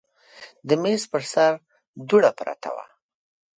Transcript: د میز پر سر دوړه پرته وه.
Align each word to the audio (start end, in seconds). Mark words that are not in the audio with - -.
د 0.67 0.69
میز 0.81 1.01
پر 1.11 1.23
سر 1.31 1.53
دوړه 2.09 2.31
پرته 2.39 2.69
وه. 2.75 2.85